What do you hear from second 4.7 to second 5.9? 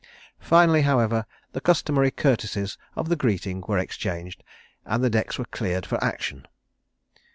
and the decks were cleared